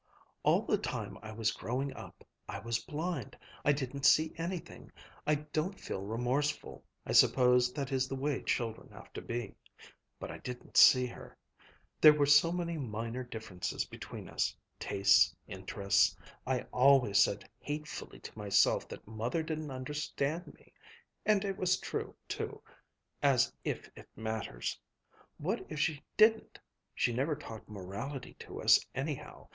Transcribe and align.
"All 0.41 0.63
the 0.63 0.79
time 0.79 1.19
I 1.21 1.31
was 1.31 1.51
growing 1.51 1.93
up, 1.93 2.25
I 2.49 2.57
was 2.57 2.83
blind, 2.83 3.37
I 3.63 3.71
didn't 3.71 4.03
see 4.03 4.33
anything. 4.35 4.91
I 5.27 5.35
don't 5.35 5.79
feel 5.79 6.01
remorseful, 6.07 6.83
I 7.05 7.11
suppose 7.11 7.71
that 7.73 7.91
is 7.91 8.07
the 8.07 8.15
way 8.15 8.41
children 8.41 8.89
have 8.93 9.13
to 9.13 9.21
be. 9.21 9.53
But 10.19 10.31
I 10.31 10.39
didn't 10.39 10.75
see 10.75 11.05
her. 11.05 11.37
There 11.99 12.13
were 12.15 12.25
so 12.25 12.51
many 12.51 12.79
minor 12.79 13.23
differences 13.23 13.85
between 13.85 14.27
us... 14.27 14.55
tastes, 14.79 15.35
interests. 15.45 16.17
I 16.47 16.61
always 16.71 17.23
said 17.23 17.47
hatefully 17.59 18.17
to 18.21 18.35
myself 18.35 18.87
that 18.87 19.07
Mother 19.07 19.43
didn't 19.43 19.69
understand 19.69 20.51
me. 20.55 20.73
And 21.27 21.45
it 21.45 21.57
was 21.59 21.79
true 21.79 22.15
too. 22.27 22.63
As 23.21 23.53
if 23.63 23.87
it 23.95 24.09
matters! 24.15 24.79
What 25.37 25.63
if 25.69 25.79
she 25.79 26.01
didn't! 26.17 26.57
She 26.95 27.13
never 27.13 27.35
talked 27.35 27.69
morality 27.69 28.33
to 28.39 28.63
us, 28.63 28.79
anyhow. 28.95 29.49